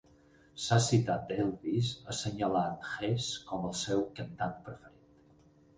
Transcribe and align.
S'ha 0.67 0.77
citat 0.85 1.33
Elvis 1.43 1.91
assenyalant 2.15 2.83
Hess 2.95 3.29
com 3.53 3.69
el 3.71 3.79
seu 3.85 4.05
cantant 4.21 4.59
preferit. 4.67 5.27